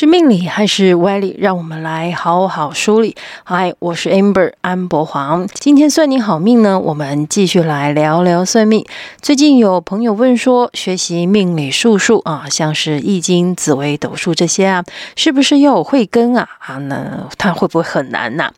[0.00, 1.34] 是命理还是歪理？
[1.40, 3.16] 让我们来好好梳理。
[3.42, 5.48] 嗨，我是 Amber 安博黄。
[5.54, 8.86] 今天算你好命呢，我们继续来聊聊算命。
[9.20, 14.84] 最近有朋友问说，学习命理术数啊，像是易经、紫微斗数这些啊，
[15.16, 16.48] 是不是要有慧根啊？
[16.60, 18.52] 啊，那它会不会很难呐、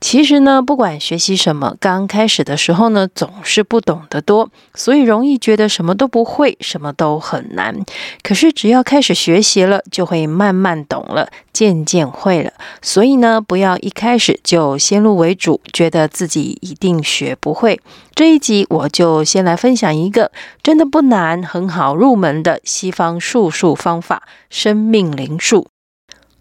[0.00, 7.84] 其实呢，不管学习什么，刚开始的时候呢，总是不懂得多，所以容易觉得什么都不会，什么都很难。
[8.22, 10.83] 可是只要开始学习了，就会慢慢。
[10.84, 17.80] 懂了，渐渐会了，所以呢，不要一开始就先入为主，觉得自己一定学不会。
[18.14, 20.30] 这一集我就先来分享一个
[20.62, 25.73] 真的不难、很好入门的西方术数方法——生命灵数。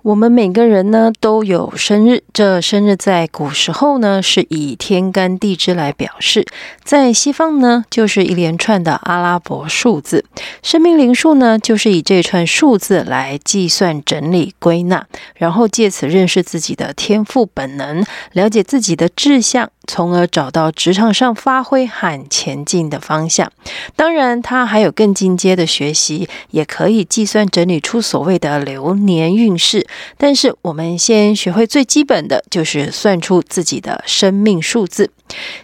[0.03, 6.45] 我们每个人呢都有生日，这生日在古时候呢是以天干地支来表示，
[6.83, 10.25] 在西方呢就是一连串的阿拉伯数字。
[10.61, 19.69] 生命灵数呢就是以这串数字来计算、整理、归纳，然后借此认识自己的天赋本能，了解自己的志向。
[19.87, 23.51] 从而找到职场上发挥和前进的方向。
[23.95, 29.85] 当然，它还有更进阶的学习，也可以计算整理出所谓的流年运势。
[30.17, 35.11] 但是，我们先学会最基本的，就是算出自己的生命数字。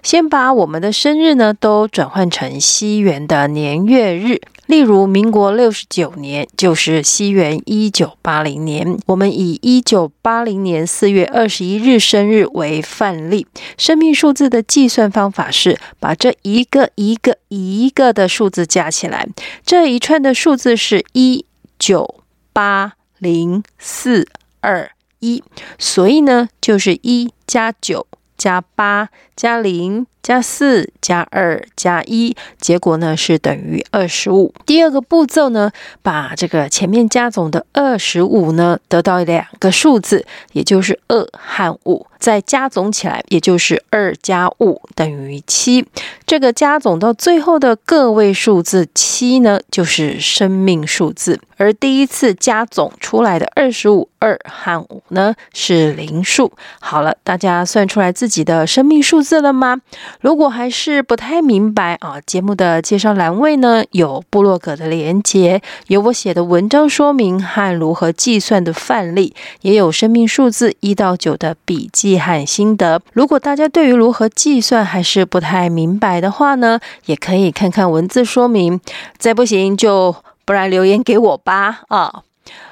[0.04, 4.42] 先把我们的生日呢，都转换成西元的年月日。
[4.70, 9.00] 例如，民国六十九年就是西元一九八零年。
[9.08, 13.48] 我们以一九八零年四月二十一日生日为范例。
[13.80, 19.28] 生命数字的计算方法是把这一个一个一个的数字加起来。
[19.66, 21.44] 这一串的数字是一
[21.80, 22.22] 九
[22.54, 24.28] 八零四
[24.60, 25.44] 二一，
[25.80, 28.06] 所以呢，就是一加九
[28.38, 30.06] 加八加零。
[30.22, 34.54] 加四加二加一，结果呢是等于二十五。
[34.66, 45.86] 第二个步骤呢，把这个前面加总的二十五呢，得到两个数字，也就是二和五，再加总起来，也就是二加五等于七。
[46.28, 51.40] 这个加总到最后的个位数字七呢，就是生命数字。
[51.58, 56.54] 而第一次加总出来的二十五、二和五呢，是零数。
[56.80, 59.82] 好了，大家算出来自己的生命数字了吗？
[60.22, 73.02] 如果还是不太明白啊，节目的介绍栏位呢，有部落格的连结，有我写的文章说明和如何计算的范例，也有生命数字一到九的笔记和心得。
[73.14, 78.80] 如果大家对于如何计算还是不太明白的话呢，也可以看看文字说明。
[79.18, 80.16] 再不行就
[80.46, 82.24] 不然留言给我吧啊。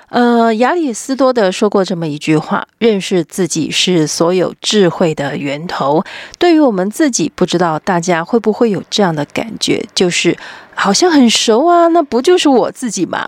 [0.09, 6.03] 呃，亚里斯多德说过这么一句话：“认识自己是所有智慧的源头。”
[6.39, 10.37] 对于我们自己，不知道大家会不会有这样的感觉，就是
[10.73, 13.27] 好像很熟啊，那不就是我自己嘛？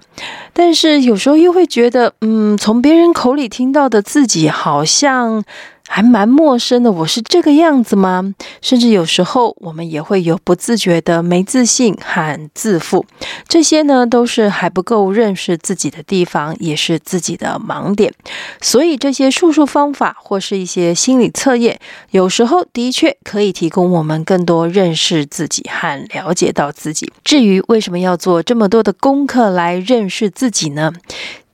[0.54, 5.44] 但是有时候又会觉得，嗯，从别人口里听到的自己，好像。
[5.92, 8.36] 还蛮陌生的，我是这个样子吗？
[8.62, 13.04] 甚至有时候我们也会有不自觉的没自信和自负，
[13.48, 18.14] 这些呢都是还不够认识自己的地方，也是自己的盲点。
[18.62, 21.80] 所以这些术数方法或是一些心理测验，
[22.12, 27.12] 有时候的确可以提供我们更多认识自己和了解到自己。
[27.24, 30.94] 至于为什么要做这么多的功课来认识自己呢？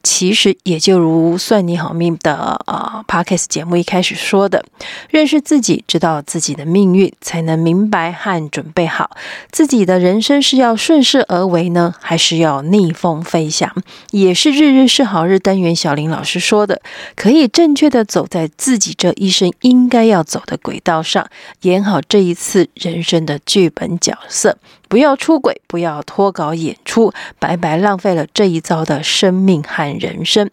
[0.05, 4.63] 其实也就如算你好命的呃 Podcast 节目一开始说的，
[5.09, 9.09] 认识自己，知道自己的命运，才能明白和准备好
[9.51, 13.73] 自己的人生是要顺势而为呢，还是要逆风飞翔？
[14.11, 16.79] 也是日日是好日单元小林老师说的，
[17.15, 21.27] 可以正确的走在自己这一生应该要走的轨道上，
[21.61, 24.59] 演好这一次人生的剧本角色。
[24.87, 30.49] 不要出轨，不要脱稿演出，白白浪费了这一遭的生命和人生。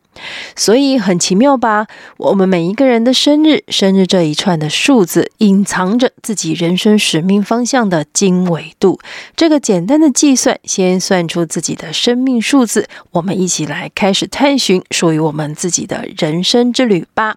[0.55, 1.87] 所以很奇妙吧？
[2.19, 9.01] 我们每一个人的生日，生日这一串的数字，隐藏着自己人生使命方向的经纬度。
[9.35, 17.37] 这个简单的计算，先算出自己的生命数字，我们一起来开始探寻属于我们自己的人生之旅吧。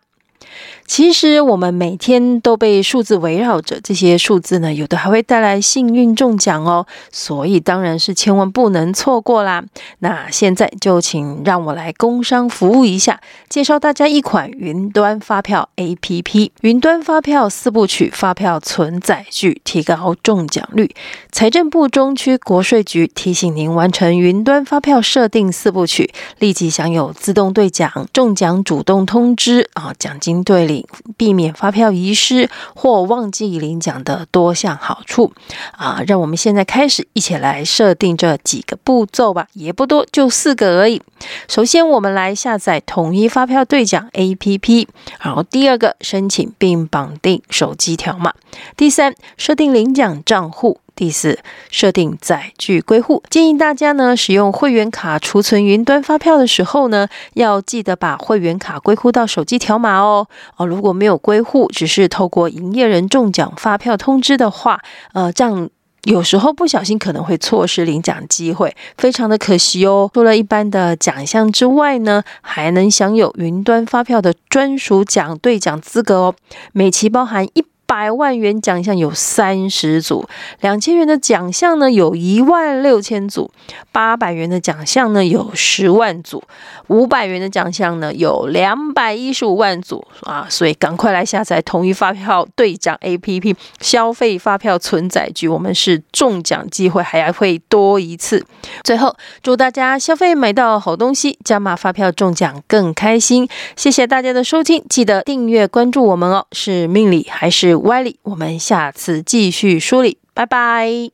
[0.86, 9.64] 其实我们每天都被数字围绕着，这些数字呢，有的还会带来幸运中奖哦，所以当然是千万不能错过啦。
[10.00, 13.20] 那现在就请让我来工商服务一下，
[13.50, 20.92] 介绍大家一款云端发票 APP，云端发票四部曲，发票存载具，提高中奖率。
[21.32, 30.36] 财政部中区国税局提醒您完成云端发票设定四部曲，立即享有自动兑奖、中奖主动通知啊，奖金。
[30.46, 30.86] 对领，
[31.18, 35.34] 避免发票遗失或忘记领奖的多项好处
[35.74, 36.02] 啊！
[36.08, 41.02] 让我们现在开始一起来设定这几个步骤吧，也不多，就四个而已。
[41.50, 44.88] 首先，我们来下载统一发票兑奖 APP，
[45.20, 48.34] 然后第二个申请并绑定手机条码，
[48.78, 50.80] 第三，设定领奖账户。
[50.96, 51.40] 第四，
[51.70, 53.22] 设定载具归户。
[53.30, 60.28] 建议大家呢，使用会员卡储存云端发票的时候呢，要记得把会员卡归户到手机条码哦。
[60.58, 64.80] 哦，如果没有归户，只是透过营业人中奖发票通知的话，
[65.14, 65.70] 呃，这样
[66.04, 70.10] 有时候不小心可能会错失领奖机会，非常的可惜哦。
[70.14, 76.36] 除了一般的奖项之外呢，还能享有云端发票的专属奖兑奖资格哦。
[76.72, 77.66] 每期包含一。
[77.88, 80.28] 百万元奖项有三十组，
[80.62, 83.52] 两千元的奖项呢有一万六千组，
[83.92, 86.44] 八百元的奖项呢有十万组，
[86.88, 90.48] 五百元的奖项呢有两百一十五万组啊！
[90.50, 98.44] 所以赶快来下载统一发票兑奖 APP，消费发票存载具，我们是中奖机会还会多一次。
[98.84, 103.48] 最后祝大家消费买到好东西，加码发票中奖更开心！
[103.76, 106.48] 谢谢大家的收听，记得订阅关注我们哦。
[106.52, 107.75] 是命理还是？
[107.80, 111.12] 歪理，我们下次继续梳理，拜拜。